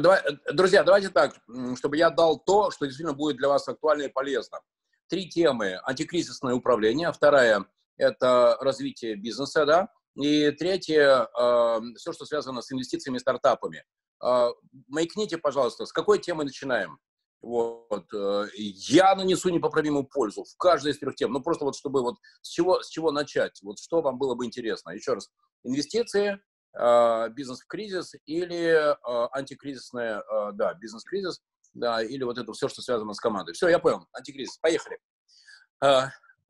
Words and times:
Давай, 0.00 0.20
друзья, 0.52 0.82
давайте 0.82 1.08
так, 1.08 1.34
чтобы 1.76 1.96
я 1.96 2.10
дал 2.10 2.38
то, 2.38 2.70
что 2.70 2.84
действительно 2.84 3.14
будет 3.14 3.36
для 3.36 3.48
вас 3.48 3.66
актуально 3.68 4.02
и 4.02 4.08
полезно. 4.08 4.60
Три 5.08 5.28
темы. 5.28 5.78
Антикризисное 5.84 6.54
управление. 6.54 7.12
Вторая– 7.12 7.64
это 7.96 8.58
развитие 8.60 9.14
бизнеса, 9.16 9.64
да. 9.64 9.88
И 10.16 10.50
третье 10.52 11.26
э,– 11.26 11.80
все, 11.96 12.12
что 12.12 12.24
связано 12.24 12.60
с 12.60 12.72
инвестициями 12.72 13.16
и 13.16 13.20
стартапами. 13.20 13.84
Э, 14.22 14.50
маякните, 14.88 15.38
пожалуйста, 15.38 15.86
с 15.86 15.92
какой 15.92 16.18
темы 16.18 16.44
начинаем? 16.44 16.98
Вот. 17.44 18.06
Э, 18.14 18.46
я 18.54 19.14
нанесу 19.14 19.50
непоправимую 19.50 20.04
пользу 20.04 20.44
в 20.44 20.56
каждой 20.56 20.92
из 20.92 20.98
трех 20.98 21.14
тем. 21.14 21.30
Ну, 21.30 21.42
просто 21.42 21.66
вот 21.66 21.76
чтобы 21.76 22.00
вот 22.02 22.16
с 22.40 22.48
чего, 22.48 22.82
с 22.82 22.88
чего 22.88 23.12
начать? 23.12 23.60
Вот 23.62 23.78
что 23.78 24.00
вам 24.00 24.18
было 24.18 24.34
бы 24.34 24.46
интересно? 24.46 24.90
Еще 24.90 25.12
раз. 25.12 25.28
Инвестиции, 25.62 26.40
э, 26.78 27.28
бизнес 27.30 27.60
в 27.60 27.66
кризис 27.66 28.14
или 28.24 28.72
э, 28.72 29.28
антикризисная, 29.32 30.20
э, 30.20 30.52
да, 30.54 30.72
бизнес-кризис, 30.72 31.42
да, 31.74 32.02
или 32.02 32.24
вот 32.24 32.38
это 32.38 32.50
все, 32.54 32.68
что 32.68 32.80
связано 32.80 33.12
с 33.12 33.20
командой. 33.20 33.52
Все, 33.52 33.68
я 33.68 33.78
понял. 33.78 34.06
Антикризис. 34.12 34.56
Поехали. 34.58 34.98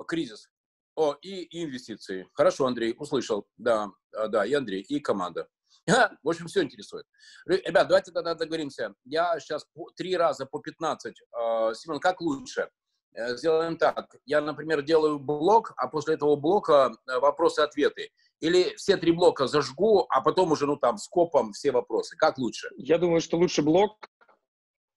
Кризис. 0.06 0.48
О, 0.94 1.16
и, 1.22 1.42
и 1.42 1.64
инвестиции. 1.64 2.28
Хорошо, 2.34 2.66
Андрей, 2.66 2.94
услышал. 2.96 3.48
Да, 3.56 3.88
да, 4.12 4.46
и 4.46 4.52
Андрей, 4.52 4.82
и 4.82 5.00
команда. 5.00 5.48
В 6.22 6.28
общем, 6.28 6.46
все 6.46 6.62
интересует. 6.62 7.06
Ребят, 7.46 7.88
давайте 7.88 8.12
тогда 8.12 8.34
договоримся. 8.34 8.94
Я 9.04 9.38
сейчас 9.40 9.66
три 9.96 10.16
раза 10.16 10.46
по 10.46 10.58
15. 10.58 11.22
А, 11.32 11.74
Семен, 11.74 12.00
как 12.00 12.20
лучше? 12.20 12.70
Э, 13.14 13.36
сделаем 13.36 13.76
так. 13.76 14.16
Я, 14.24 14.40
например, 14.40 14.82
делаю 14.82 15.18
блок, 15.18 15.72
а 15.76 15.88
после 15.88 16.14
этого 16.14 16.36
блока 16.36 16.92
э, 17.06 17.18
вопросы-ответы. 17.18 18.10
Или 18.40 18.74
все 18.76 18.96
три 18.96 19.12
блока 19.12 19.46
зажгу, 19.46 20.06
а 20.08 20.20
потом 20.20 20.52
уже, 20.52 20.66
ну, 20.66 20.76
там, 20.76 20.98
скопом 20.98 21.52
все 21.52 21.70
вопросы. 21.70 22.16
Как 22.16 22.38
лучше? 22.38 22.70
Я 22.76 22.98
думаю, 22.98 23.20
что 23.20 23.36
лучше 23.36 23.62
блок 23.62 24.08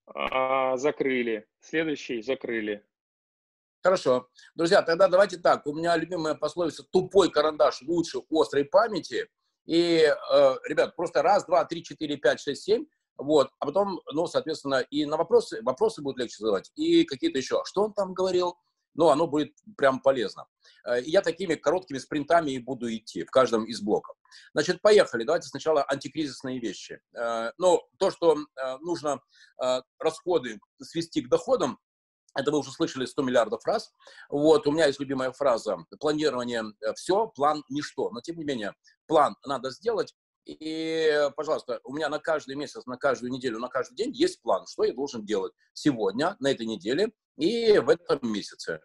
а, 0.08 0.78
закрыли. 0.78 1.48
Следующий 1.60 2.22
закрыли. 2.22 2.86
Хорошо. 3.84 4.30
Друзья, 4.56 4.82
тогда 4.82 5.08
давайте 5.08 5.38
так. 5.38 5.66
У 5.68 5.74
меня 5.74 5.96
любимая 5.96 6.34
пословица 6.34 6.84
«тупой 6.84 7.30
карандаш 7.30 7.84
лучше 7.84 8.20
острой 8.32 8.66
памяти». 8.66 9.30
И, 9.68 9.98
э, 10.00 10.56
ребят, 10.68 10.96
просто 10.96 11.22
раз, 11.22 11.46
два, 11.46 11.64
три, 11.66 11.84
четыре, 11.84 12.18
пять, 12.18 12.40
шесть, 12.40 12.64
семь, 12.64 12.86
вот, 13.18 13.52
а 13.60 13.66
потом, 13.66 14.02
ну, 14.14 14.28
соответственно, 14.28 14.80
и 14.80 15.06
на 15.06 15.18
вопросы, 15.18 15.62
вопросы 15.62 16.02
будут 16.02 16.20
легче 16.20 16.38
задавать, 16.40 16.72
и 16.76 17.04
какие-то 17.04 17.38
еще, 17.38 17.62
что 17.66 17.84
он 17.84 17.94
там 17.94 18.14
говорил, 18.14 18.56
ну, 18.98 19.10
оно 19.10 19.28
будет 19.28 19.54
прям 19.78 20.02
полезно. 20.02 20.48
Э, 20.86 21.00
и 21.02 21.12
я 21.12 21.22
такими 21.22 21.56
короткими 21.56 22.00
спринтами 22.00 22.52
и 22.52 22.60
буду 22.60 22.94
идти 22.94 23.24
в 23.24 23.32
каждом 23.32 23.66
из 23.66 23.80
блоков. 23.80 24.18
Значит, 24.54 24.82
поехали. 24.82 25.24
Давайте 25.24 25.48
сначала 25.48 25.86
антикризисные 25.88 26.60
вещи. 26.60 27.00
Э, 27.16 27.52
ну, 27.58 27.82
то, 27.98 28.12
что 28.12 28.36
э, 28.36 28.78
нужно 28.80 29.22
расходы 30.00 30.60
свести 30.82 31.22
к 31.22 31.30
доходам, 31.30 31.80
это 32.38 32.52
вы 32.52 32.60
уже 32.60 32.72
слышали 32.72 33.06
100 33.06 33.24
миллиардов 33.24 33.66
раз. 33.66 33.92
Вот, 34.30 34.68
у 34.68 34.72
меня 34.72 34.86
есть 34.86 35.00
любимая 35.00 35.32
фраза. 35.32 35.78
Планирование– 36.00 36.64
все, 36.96 37.28
план– 37.28 37.64
ничто. 37.70 38.10
Но, 38.12 38.22
тем 38.22 38.38
не 38.38 38.44
менее, 38.44 38.74
план 39.08 39.36
надо 39.46 39.72
сделать. 39.72 40.14
И, 40.46 41.30
пожалуйста, 41.36 41.82
у 41.84 41.94
меня 41.94 42.08
на 42.10 42.20
каждый 42.20 42.56
месяц, 42.56 42.86
на 42.86 42.98
каждую 42.98 43.32
неделю, 43.32 43.60
на 43.60 43.68
каждый 43.68 43.96
день 43.96 44.12
есть 44.14 44.42
план, 44.42 44.66
что 44.68 44.84
я 44.84 44.94
должен 44.94 45.26
делать 45.26 45.52
сегодня, 45.74 46.38
на 46.40 46.52
этой 46.52 46.66
неделе 46.66 47.12
и 47.38 47.80
в 47.80 47.90
этом 47.90 48.20
месяце. 48.22 48.80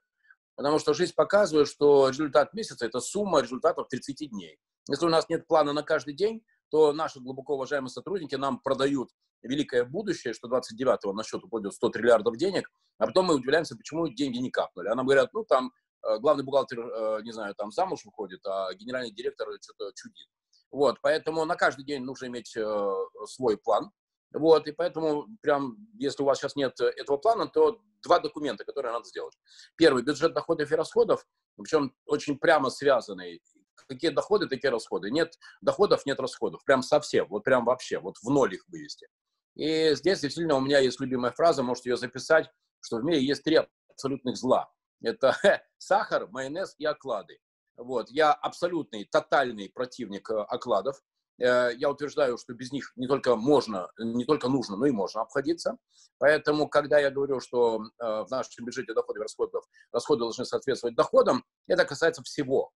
Потому 0.57 0.79
что 0.79 0.95
жизнь 0.95 1.15
показывает, 1.15 1.69
что 1.69 2.09
результат 2.09 2.53
месяца– 2.55 2.87
это 2.87 3.01
сумма 3.01 3.43
результатов 3.43 3.89
30 3.89 4.31
дней. 4.31 4.59
Если 4.89 5.07
у 5.07 5.11
нас 5.11 5.29
нет 5.29 5.47
плана 5.47 5.73
на 5.73 5.83
каждый 5.83 6.15
день, 6.15 6.45
то 6.73 6.95
наши 6.95 7.21
глубоко 7.21 7.55
уважаемые 7.55 7.91
сотрудники 7.91 8.35
нам 8.35 8.59
продают 8.59 9.11
великое 9.43 9.85
будущее, 9.85 10.33
что 10.33 10.49
29-го 10.49 11.13
на 11.13 11.23
счет 11.23 11.45
упадет 11.45 11.75
100 11.75 11.91
триллиардов 11.91 12.39
денег, 12.39 12.71
а 12.97 13.07
потом 13.07 13.27
мы 13.27 13.35
удивляемся, 13.35 13.77
почему 13.77 14.09
деньги 14.09 14.39
не 14.39 14.51
капнули. 14.51 14.89
А 14.89 14.95
нам 14.95 15.05
говорят, 15.05 15.35
ну, 15.35 15.45
там 15.45 15.71
э, 16.03 16.19
главный 16.19 16.45
бухгалтер, 16.45 16.81
э, 16.81 17.23
не 17.25 17.33
знаю, 17.33 17.55
там 17.55 17.71
замуж 17.73 18.07
выходит, 18.07 18.41
а 18.47 18.73
генеральный 18.73 19.13
директор 19.13 19.49
что-то 19.61 19.93
чудит. 19.95 20.27
Вот, 20.71 20.97
поэтому 21.03 21.45
на 21.45 21.57
каждый 21.57 21.85
день 21.85 22.05
нужно 22.05 22.27
иметь 22.27 22.57
э, 22.57 22.91
свой 23.27 23.59
план. 23.59 23.91
Вот, 24.33 24.67
и 24.67 24.73
поэтому 24.73 25.27
прям, 25.43 25.77
если 25.99 26.23
у 26.23 26.27
вас 26.27 26.39
сейчас 26.39 26.57
нет 26.57 26.81
этого 26.81 27.19
плана, 27.19 27.49
то 27.49 27.83
два 28.03 28.19
документа, 28.19 28.65
которые 28.65 28.93
надо 28.93 29.05
сделать. 29.05 29.37
Первый– 29.77 30.03
бюджет 30.05 30.33
доходов 30.33 30.73
и 30.73 30.75
расходов, 30.75 31.27
причем 31.57 31.95
очень 32.07 32.39
прямо 32.39 32.71
связанный. 32.71 33.43
Какие 33.89 34.11
доходы, 34.11 34.49
такие 34.49 34.71
расходы. 34.71 35.11
Нет 35.11 35.39
доходов, 35.61 36.07
нет 36.07 36.21
расходов. 36.21 36.65
Прям 36.65 36.83
совсем, 36.83 37.27
вот 37.29 37.45
прям 37.45 37.65
вообще, 37.65 37.99
вот 37.99 38.17
в 38.23 38.31
ноль 38.31 38.55
их 38.55 38.65
вывести. 38.69 39.09
И 39.55 39.95
здесь 39.95 40.21
действительно 40.21 40.57
у 40.57 40.61
меня 40.61 40.79
есть 40.79 41.01
любимая 41.01 41.33
фраза, 41.33 41.63
можете 41.63 41.91
ее 41.91 41.97
записать, 41.97 42.51
что 42.81 42.99
в 42.99 43.05
мире 43.05 43.23
есть 43.25 43.43
три 43.43 43.59
абсолютных 43.89 44.37
зла. 44.37 44.73
Это 45.03 45.37
сахар, 45.79 46.29
майонез 46.29 46.75
и 46.79 46.85
оклады. 46.85 47.39
Вот. 47.77 48.11
Я 48.11 48.33
абсолютный, 48.33 49.05
тотальный 49.05 49.71
противник 49.71 50.31
э, 50.31 50.35
окладов. 50.35 51.03
Э, 51.39 51.71
я 51.75 51.91
утверждаю, 51.91 52.39
что 52.39 52.55
без 52.55 52.73
них 52.73 52.93
не 52.97 53.07
только 53.07 53.37
можно, 53.37 53.91
не 53.99 54.25
только 54.25 54.49
нужно, 54.49 54.77
но 54.77 54.87
и 54.87 54.91
можно 54.91 55.23
обходиться. 55.23 55.79
Поэтому, 56.19 56.69
когда 56.69 56.99
я 56.99 57.11
говорю, 57.11 57.41
что 57.41 57.83
э, 57.83 58.05
в 58.25 58.29
нашем 58.31 58.65
бюджете 58.65 58.95
доходов 58.95 59.21
и 59.21 59.23
расходов 59.23 59.65
расходы 59.91 60.21
должны 60.21 60.45
соответствовать 60.45 60.97
доходам, 60.97 61.45
это 61.67 61.85
касается 61.85 62.23
всего 62.23 62.73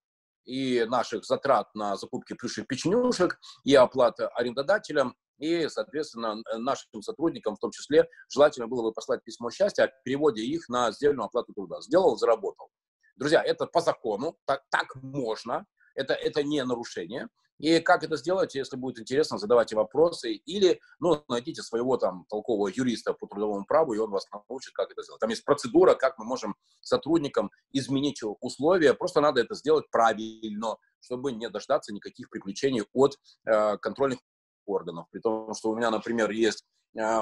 и 0.47 0.85
наших 0.85 1.25
затрат 1.25 1.75
на 1.75 1.97
закупки 1.97 2.35
плюшек 2.35 2.67
печенюшек, 2.67 3.39
и 3.65 3.75
оплаты 3.75 4.25
арендодателям, 4.25 5.15
и, 5.39 5.69
соответственно, 5.69 6.37
нашим 6.57 7.03
сотрудникам 7.03 7.57
в 7.57 7.59
том 7.59 7.71
числе 7.71 8.09
желательно 8.33 8.69
было 8.69 8.83
бы 8.83 8.93
послать 8.93 9.23
письмо 9.23 9.51
счастья 9.51 9.85
о 9.85 9.93
переводе 10.05 10.43
их 10.43 10.69
на 10.69 10.93
сдельную 10.93 11.27
оплату 11.27 11.53
труда. 11.53 11.81
Сделал, 11.83 12.17
заработал. 12.17 12.71
Друзья, 13.17 13.43
это 13.43 13.67
по 13.67 13.81
закону, 13.81 14.39
так, 14.47 14.63
так 14.71 14.95
можно, 14.95 15.67
это, 15.95 16.15
это 16.15 16.43
не 16.43 16.65
нарушение. 16.65 17.29
И 17.59 17.81
как 17.81 18.05
это 18.05 18.17
сделать, 18.17 18.55
если 18.55 18.77
будет 18.77 18.99
интересно, 18.99 19.39
задавайте 19.39 19.77
вопросы 19.77 20.33
или, 20.33 20.81
ну, 21.01 21.23
найдите 21.29 21.63
своего 21.63 21.97
там 21.97 22.27
толкового 22.29 22.69
юриста 22.69 23.15
по 23.15 23.27
трудовому 23.27 23.65
праву, 23.65 23.95
и 23.95 23.99
он 23.99 24.11
вас 24.11 24.27
научит, 24.49 24.73
как 24.75 24.91
это 24.91 25.03
сделать. 25.03 25.21
Там 25.21 25.31
есть 25.31 25.45
процедура, 25.45 25.95
как 25.95 26.19
мы 26.19 26.25
можем 26.25 26.55
сотрудникам 26.81 27.51
изменить 27.73 28.21
условия, 28.41 28.95
просто 28.95 29.21
надо 29.21 29.41
это 29.41 29.55
сделать 29.55 29.91
правильно, 29.91 30.77
чтобы 31.01 31.33
не 31.33 31.49
дождаться 31.49 31.95
никаких 31.95 32.29
приключений 32.31 32.85
от 32.93 33.19
э, 33.47 33.79
контрольных 33.79 34.19
органов. 34.67 35.07
При 35.11 35.21
том, 35.21 35.55
что 35.55 35.71
у 35.71 35.77
меня, 35.77 35.91
например, 35.91 36.31
есть 36.31 36.65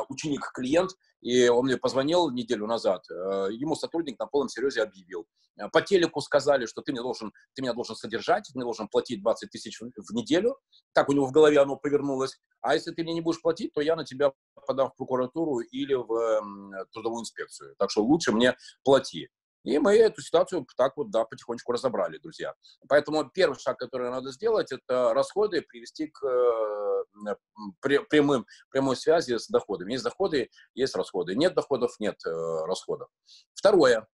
ученик-клиент, 0.09 0.91
и 1.25 1.49
он 1.49 1.65
мне 1.65 1.79
позвонил 1.79 2.31
неделю 2.31 2.67
назад, 2.67 3.03
э, 3.11 3.49
ему 3.53 3.75
сотрудник 3.75 4.19
на 4.19 4.27
полном 4.27 4.49
серьезе 4.49 4.83
объявил. 4.83 5.27
Э, 5.59 5.69
по 5.71 5.81
телеку 5.81 6.21
сказали, 6.21 6.67
что 6.67 6.83
ты, 6.83 6.93
мне 6.93 7.01
должен, 7.01 7.33
ты 7.55 7.63
меня 7.63 7.73
должен 7.73 7.97
содержать, 7.97 8.45
ты 8.45 8.53
мне 8.55 8.65
должен 8.65 8.89
платить 8.89 9.23
20 9.23 9.51
тысяч 9.51 9.81
в 9.81 10.13
неделю. 10.13 10.59
Так 10.93 11.09
у 11.09 11.13
него 11.13 11.27
в 11.27 11.33
голове 11.33 11.59
оно 11.61 11.77
повернулось. 11.77 12.39
А 12.61 12.75
если 12.75 12.93
ты 12.93 13.03
мне 13.03 13.15
не 13.15 13.23
будешь 13.23 13.41
платить, 13.41 13.73
то 13.73 13.81
я 13.81 13.97
на 13.97 14.05
тебя 14.05 14.33
подам 14.67 14.91
в 14.91 14.97
прокуратуру 14.97 15.61
или 15.61 15.95
в 15.95 16.87
трудовую 16.93 17.23
инспекцию. 17.23 17.75
Так 17.79 17.91
что 17.91 18.03
лучше 18.03 18.33
мне 18.33 18.57
плати. 18.85 19.31
И 19.65 19.79
мы 19.79 19.97
эту 19.97 20.21
ситуацию 20.21 20.67
так 20.77 20.97
вот, 20.97 21.11
да, 21.11 21.25
потихонечку 21.25 21.73
разобрали, 21.73 22.19
друзья. 22.19 22.55
Поэтому 22.87 23.29
первый 23.31 23.59
шаг, 23.59 23.79
который 23.79 24.11
надо 24.11 24.31
сделать, 24.31 24.71
это 24.71 25.15
расходы 25.15 25.63
привести 25.63 26.09
к 26.09 26.23
э, 26.23 27.35
прямым, 27.81 28.47
прямой 28.71 28.97
связи 28.97 29.39
с 29.39 29.49
доходами. 29.49 29.93
Есть 29.93 30.05
доходы, 30.05 30.51
есть 30.75 30.95
расходы. 30.95 31.35
Нет 31.35 31.55
доходов, 31.55 31.95
нет 31.99 32.17
э, 32.27 32.31
расходов. 32.67 33.09
Второе. 33.55 34.07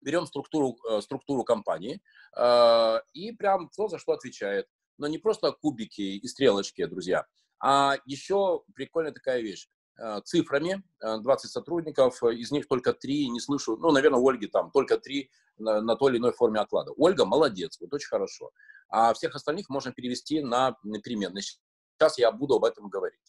Берем 0.00 0.26
структуру, 0.26 0.76
э, 0.90 1.00
структуру 1.00 1.44
компании 1.44 2.02
и 3.12 3.32
прям 3.32 3.68
кто 3.68 3.88
за 3.88 3.98
что 3.98 4.12
отвечает. 4.12 4.66
Но 4.96 5.06
не 5.06 5.18
просто 5.18 5.52
кубики 5.52 6.00
и 6.00 6.26
стрелочки, 6.26 6.84
друзья, 6.86 7.26
а 7.60 7.96
еще 8.06 8.62
прикольная 8.74 9.12
такая 9.12 9.42
вещь. 9.42 9.68
Э, 9.98 10.20
цифрами, 10.24 10.82
20 11.00 11.44
э, 11.44 11.48
сотрудников, 11.48 12.22
из 12.22 12.50
них 12.50 12.66
только 12.66 12.94
три, 12.94 13.28
не 13.28 13.40
слышу, 13.40 13.76
ну, 13.76 13.92
наверное, 13.92 14.18
у 14.18 14.28
Ольги 14.28 14.46
там 14.46 14.70
только 14.70 14.96
три 14.96 15.30
на, 15.58 15.82
на 15.82 15.96
той 15.96 16.12
или 16.12 16.18
иной 16.18 16.32
форме 16.32 16.60
оклада. 16.60 16.92
Ольга 16.96 17.26
молодец, 17.26 17.78
вот 17.78 17.92
очень 17.92 18.08
хорошо. 18.08 18.52
А 18.88 19.12
всех 19.12 19.34
остальных 19.34 19.68
можно 19.68 19.92
перевести 19.92 20.40
на 20.40 20.78
переменные. 21.04 21.42
Сейчас 21.42 22.18
я 22.18 22.32
буду 22.32 22.54
об 22.54 22.64
этом 22.64 22.88
говорить. 22.88 23.20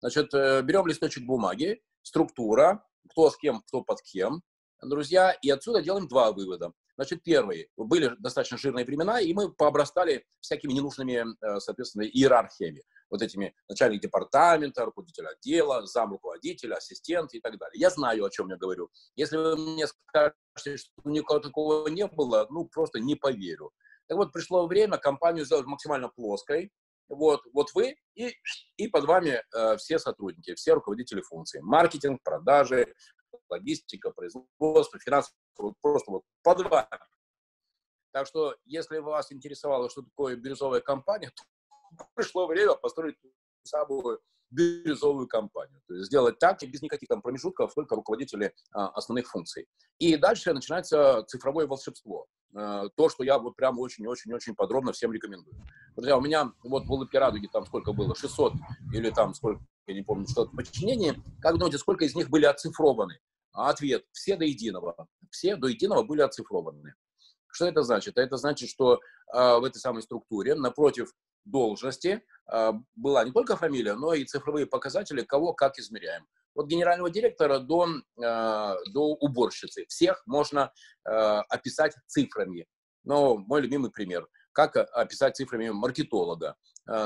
Значит, 0.00 0.34
э, 0.34 0.60
берем 0.62 0.86
листочек 0.86 1.24
бумаги, 1.24 1.82
структура, 2.02 2.84
кто 3.10 3.30
с 3.30 3.36
кем, 3.38 3.62
кто 3.62 3.80
под 3.80 4.02
кем, 4.02 4.42
друзья, 4.82 5.32
и 5.32 5.48
отсюда 5.48 5.80
делаем 5.80 6.06
два 6.06 6.32
вывода. 6.32 6.72
Значит, 6.96 7.22
первый, 7.22 7.70
были 7.78 8.14
достаточно 8.18 8.58
жирные 8.58 8.84
времена, 8.84 9.20
и 9.20 9.32
мы 9.32 9.50
пообрастали 9.50 10.26
всякими 10.40 10.74
ненужными, 10.74 11.24
соответственно, 11.58 12.02
иерархиями 12.02 12.84
вот 13.14 13.22
этими 13.22 13.54
начальник 13.68 14.00
департамента, 14.02 14.84
руководитель 14.84 15.26
отдела, 15.26 15.86
зам 15.86 16.10
руководителя, 16.10 16.74
ассистент 16.74 17.32
и 17.32 17.40
так 17.40 17.56
далее. 17.58 17.80
Я 17.80 17.90
знаю, 17.90 18.24
о 18.24 18.30
чем 18.30 18.48
я 18.50 18.56
говорю. 18.56 18.90
Если 19.14 19.36
вы 19.36 19.56
мне 19.56 19.86
скажете, 19.86 20.76
что 20.76 20.90
никого 21.04 21.38
такого 21.38 21.86
не 21.88 22.08
было, 22.08 22.46
ну, 22.50 22.64
просто 22.66 22.98
не 22.98 23.14
поверю. 23.14 23.70
Так 24.08 24.18
вот, 24.18 24.32
пришло 24.32 24.66
время 24.66 24.98
компанию 24.98 25.44
сделать 25.44 25.66
максимально 25.66 26.08
плоской. 26.08 26.72
Вот, 27.08 27.42
вот 27.52 27.72
вы 27.74 27.96
и, 28.16 28.34
и 28.76 28.88
под 28.88 29.04
вами 29.04 29.40
э, 29.54 29.76
все 29.76 30.00
сотрудники, 30.00 30.54
все 30.54 30.72
руководители 30.72 31.20
функций. 31.20 31.60
Маркетинг, 31.62 32.20
продажи, 32.24 32.92
логистика, 33.48 34.10
производство, 34.10 34.98
финансы, 34.98 35.30
вот 35.56 35.74
просто 35.80 36.10
вот 36.10 36.22
под 36.42 36.68
вами. 36.68 36.88
Так 38.12 38.26
что, 38.26 38.56
если 38.64 38.98
вас 38.98 39.30
интересовало, 39.30 39.88
что 39.88 40.02
такое 40.02 40.34
бирюзовая 40.34 40.80
компания, 40.80 41.30
пришло 42.14 42.46
время 42.46 42.74
построить 42.74 43.16
самую 43.62 44.20
бирюзовую 44.50 45.26
компанию. 45.26 45.80
То 45.88 45.94
есть 45.94 46.06
сделать 46.06 46.38
так, 46.38 46.60
без 46.62 46.80
никаких 46.82 47.08
там 47.08 47.22
промежутков, 47.22 47.74
только 47.74 47.96
руководители 47.96 48.54
а, 48.72 48.88
основных 48.88 49.26
функций. 49.26 49.66
И 49.98 50.16
дальше 50.16 50.52
начинается 50.52 51.24
цифровое 51.26 51.66
волшебство. 51.66 52.26
А, 52.54 52.88
то, 52.90 53.08
что 53.08 53.24
я 53.24 53.38
вот 53.38 53.56
прям 53.56 53.78
очень-очень-очень 53.78 54.54
подробно 54.54 54.92
всем 54.92 55.12
рекомендую. 55.12 55.56
Друзья, 55.96 56.16
у 56.16 56.20
меня 56.20 56.52
вот 56.62 56.86
в 56.86 56.92
улыбке 56.92 57.18
радуги 57.18 57.48
там 57.52 57.66
сколько 57.66 57.92
было, 57.92 58.14
600 58.14 58.52
или 58.92 59.10
там 59.10 59.34
сколько, 59.34 59.64
я 59.86 59.94
не 59.94 60.02
помню, 60.02 60.26
что-то 60.28 60.54
подчинений. 60.56 61.14
Как 61.40 61.58
думаете, 61.58 61.78
сколько 61.78 62.04
из 62.04 62.14
них 62.14 62.30
были 62.30 62.44
оцифрованы? 62.44 63.18
Ответ– 63.52 64.04
все 64.12 64.36
до 64.36 64.44
единого. 64.44 65.08
Все 65.30 65.56
до 65.56 65.68
единого 65.68 66.02
были 66.02 66.22
оцифрованы. 66.22 66.94
Что 67.48 67.66
это 67.66 67.82
значит? 67.82 68.18
Это 68.18 68.36
значит, 68.36 68.68
что 68.68 68.94
э, 68.94 68.98
в 69.58 69.64
этой 69.64 69.78
самой 69.78 70.02
структуре 70.02 70.56
напротив 70.56 71.12
должности 71.44 72.22
э, 72.50 72.72
была 72.94 73.24
не 73.24 73.32
только 73.32 73.56
фамилия, 73.56 73.94
но 73.94 74.14
и 74.14 74.24
цифровые 74.24 74.66
показатели, 74.66 75.22
кого 75.22 75.52
как 75.52 75.78
измеряем. 75.78 76.26
От 76.54 76.66
генерального 76.66 77.10
директора 77.10 77.58
до, 77.58 77.86
э, 77.88 78.76
до 78.92 79.14
уборщицы. 79.20 79.84
Всех 79.88 80.22
можно 80.26 80.72
э, 81.04 81.10
описать 81.10 81.94
цифрами. 82.06 82.66
Но 83.04 83.36
мой 83.36 83.60
любимый 83.60 83.90
пример. 83.90 84.26
Как 84.52 84.76
описать 84.76 85.36
цифрами 85.36 85.70
маркетолога? 85.70 86.56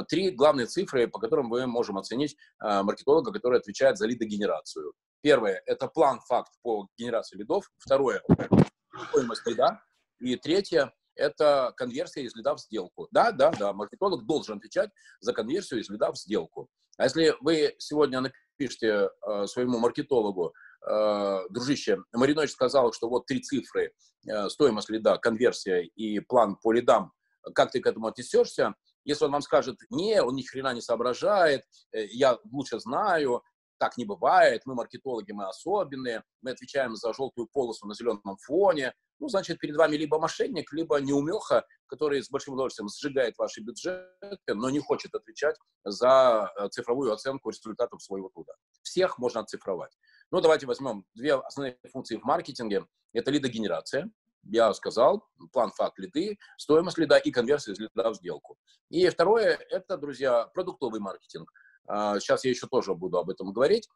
Три 0.09 0.33
главные 0.33 0.67
цифры, 0.67 1.09
по 1.09 1.19
которым 1.19 1.47
мы 1.47 1.67
можем 1.67 1.97
оценить 1.99 2.37
маркетолога, 2.61 3.33
который 3.33 3.59
отвечает 3.59 3.97
за 3.97 4.07
лидогенерацию. 4.07 4.93
Первое– 5.23 5.63
это 5.67 5.89
план-факт 5.89 6.53
по 6.63 6.89
генерации 6.99 7.39
лидов. 7.39 7.71
Второе– 7.79 8.23
стоимость 9.09 9.47
лида. 9.47 9.81
И 10.21 10.37
третье– 10.37 10.93
это 11.19 11.73
конверсия 11.77 12.23
из 12.23 12.35
лида 12.35 12.55
в 12.55 12.61
сделку. 12.61 13.09
Да, 13.11 13.33
да, 13.33 13.51
да, 13.51 13.73
маркетолог 13.73 14.25
должен 14.25 14.59
отвечать 14.59 14.91
за 15.21 15.33
конверсию 15.33 15.81
из 15.81 15.91
лида 15.91 16.13
в 16.13 16.17
сделку. 16.17 16.69
А 16.97 17.05
если 17.05 17.35
вы 17.41 17.75
сегодня 17.79 18.21
напишите 18.21 19.11
э, 19.27 19.47
своему 19.47 19.79
маркетологу, 19.79 20.55
э, 20.89 21.41
дружище, 21.51 21.99
Маринович 22.13 22.51
сказал, 22.51 22.93
что 22.93 23.09
вот 23.09 23.27
три 23.27 23.41
цифры, 23.41 23.93
э, 24.27 24.49
стоимость 24.49 24.91
лида, 24.91 25.19
конверсия 25.19 25.83
и 25.83 26.21
план 26.21 26.57
по 26.57 26.73
лидам, 26.73 27.13
как 27.55 27.71
ты 27.71 27.81
к 27.81 27.87
этому 27.87 28.09
отнесешься? 28.09 28.75
Если 29.05 29.25
он 29.25 29.33
вам 29.33 29.43
скажет, 29.43 29.79
не, 29.91 30.21
он 30.23 30.35
ни 30.35 30.43
хрена 30.43 30.75
не 30.75 30.81
соображает, 30.81 31.63
э, 31.93 32.07
я 32.07 32.39
лучше 32.51 32.79
знаю, 32.81 33.43
так 33.79 33.97
не 33.97 34.05
бывает, 34.05 34.63
мы 34.65 34.75
маркетологи, 34.75 35.33
мы 35.33 35.47
особенные, 35.47 36.23
мы 36.43 36.51
отвечаем 36.51 36.97
за 36.97 37.13
желтую 37.13 37.49
полосу 37.53 37.87
на 37.87 37.95
зеленом 37.95 38.37
фоне, 38.43 38.93
ну, 39.21 39.29
значит, 39.29 39.59
перед 39.59 39.77
вами 39.77 39.97
либо 39.97 40.19
мошенник, 40.19 40.73
либо 40.73 41.01
неумеха, 41.01 41.65
который 41.87 42.23
с 42.23 42.31
большим 42.31 42.55
удовольствием 42.55 42.89
сжигает 42.89 43.37
ваши 43.37 43.61
бюджеты, 43.61 44.55
но 44.55 44.71
не 44.71 44.79
хочет 44.79 45.15
отвечать 45.15 45.57
за 45.85 46.53
э, 46.57 46.69
цифровую 46.69 47.13
оценку 47.13 47.51
результатов 47.51 48.03
своего 48.03 48.29
труда. 48.29 48.53
Всех 48.83 49.19
можно 49.19 49.41
оцифровать. 49.41 49.93
Ну, 50.31 50.41
давайте 50.41 50.67
возьмем 50.67 51.05
две 51.15 51.35
основные 51.35 51.79
функции 51.93 52.17
в 52.17 52.25
маркетинге. 52.25 52.87
Это 53.13 53.31
лидогенерация, 53.31 54.11
я 54.45 54.73
сказал, 54.75 55.27
план, 55.53 55.73
факт, 55.73 55.99
лиды, 55.99 56.39
стоимость 56.57 56.99
лида 56.99 57.17
и 57.17 57.31
конверсия 57.31 57.73
из 57.73 57.79
лида 57.79 58.11
в 58.11 58.15
сделку. 58.15 58.57
И 58.89 59.09
второе, 59.09 59.59
это, 59.71 59.97
друзья, 59.97 60.47
продуктовый 60.55 61.01
маркетинг. 61.01 61.51
Сейчас 61.89 62.45
а, 62.45 62.49
я 62.49 62.51
еще 62.51 62.67
тоже 62.67 62.95
буду 62.95 63.19
об 63.19 63.31
этом 63.31 63.53
говорить, 63.53 63.89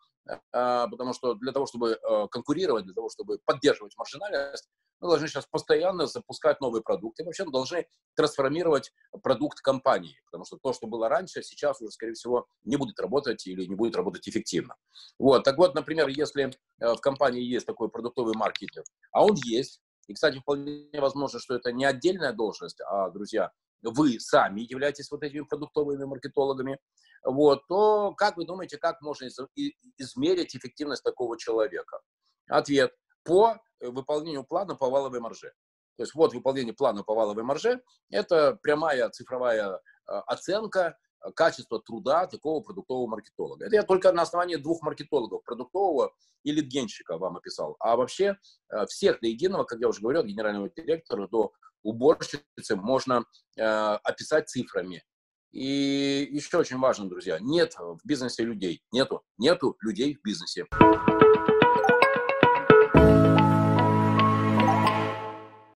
а, 0.53 0.89
потому 0.89 1.13
что 1.13 1.35
для 1.35 1.53
того, 1.53 1.67
чтобы 1.67 1.91
э, 1.91 2.29
конкурировать, 2.31 2.85
для 2.85 2.95
того, 2.95 3.11
чтобы 3.11 3.39
поддерживать 3.45 3.97
маржинальность, 3.99 4.69
мы 5.01 5.09
должны 5.09 5.29
сейчас 5.29 5.47
постоянно 5.47 6.07
запускать 6.07 6.61
новые 6.61 6.83
продукты. 6.83 7.25
Вообще 7.25 7.45
мы 7.45 7.51
должны 7.51 7.87
трансформировать 8.15 8.93
продукт 9.23 9.61
компании, 9.61 10.17
потому 10.27 10.45
что 10.45 10.59
то, 10.63 10.73
что 10.73 10.87
было 10.87 11.09
раньше, 11.09 11.43
сейчас 11.43 11.83
уже, 11.83 11.91
скорее 11.91 12.15
всего, 12.15 12.47
не 12.65 12.77
будет 12.77 12.99
работать 12.99 13.47
или 13.47 13.67
не 13.67 13.75
будет 13.75 13.97
работать 13.97 14.27
эффективно. 14.29 14.77
Вот. 15.19 15.45
Так 15.45 15.59
вот, 15.59 15.75
например, 15.75 16.09
если 16.09 16.45
э, 16.81 16.95
в 16.95 17.01
компании 17.01 17.43
есть 17.43 17.67
такой 17.67 17.91
продуктовый 17.91 18.35
маркетинг, 18.35 18.87
а 19.11 19.25
он 19.25 19.35
есть, 19.45 19.83
и, 20.07 20.15
кстати, 20.15 20.39
вполне 20.39 20.89
возможно, 20.95 21.39
что 21.41 21.55
это 21.55 21.73
не 21.73 21.85
отдельная 21.85 22.33
должность, 22.33 22.81
а, 22.81 23.11
друзья, 23.11 23.53
вы 23.83 24.21
сами 24.21 24.61
являетесь 24.61 25.11
вот 25.11 25.23
этими 25.23 25.43
продуктовыми 25.43 26.05
маркетологами, 26.05 26.79
вот, 27.25 27.67
то 27.69 28.15
как 28.15 28.37
вы 28.37 28.47
думаете, 28.47 28.79
как 28.79 29.01
можно 29.01 29.29
измерить 29.99 30.57
эффективность 30.57 31.05
такого 31.05 31.39
человека? 31.39 32.01
Ответ– 32.49 32.93
по 33.25 33.57
э, 33.81 33.89
выполнению 33.89 34.45
плана 34.45 34.75
по 34.75 34.91
валовой 34.91 35.21
марже. 35.21 35.53
То 35.97 36.03
есть 36.03 36.15
вот 36.15 36.35
выполнение 36.35 36.75
плана 36.75 37.05
по 37.05 37.15
валовой 37.15 37.45
марже– 37.45 37.81
это 38.11 38.59
прямая 38.63 39.09
цифровая 39.11 39.75
э, 39.75 39.79
оценка 40.07 40.99
э, 41.25 41.33
качества 41.33 41.81
труда 41.81 42.27
такого 42.27 42.61
продуктового 42.61 43.09
маркетолога. 43.09 43.67
Это 43.67 43.77
я 43.77 43.83
только 43.83 44.13
на 44.13 44.23
основании 44.23 44.57
двух 44.57 44.83
маркетологов, 44.83 45.43
продуктового 45.45 46.13
и 46.45 46.53
литгенщика 46.53 47.19
вам 47.19 47.37
описал. 47.37 47.77
А 47.79 47.97
вообще 47.97 48.37
всех 48.89 49.21
до 49.21 49.29
единого, 49.29 49.65
как 49.65 49.79
я 49.81 49.89
уже 49.89 50.01
говорил, 50.01 50.23
от 50.23 50.27
генерального 50.27 50.69
директора 50.69 51.29
до 51.29 51.53
уборщицы 51.83 52.75
можно 52.75 53.25
описать 53.57 54.49
цифрами. 54.49 55.05
И 55.53 56.29
еще 56.33 56.59
очень 56.59 56.79
важно, 56.79 57.09
друзья, 57.09 57.39
нет 57.39 57.75
в 57.79 58.01
бизнесе 58.05 58.43
людей. 58.43 58.83
Нету. 58.91 59.23
Нету 59.39 59.77
людей 59.81 60.17
в 60.17 60.23
бизнесе. 60.23 60.67